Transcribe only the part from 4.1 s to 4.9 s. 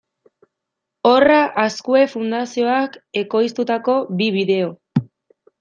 bi bideo.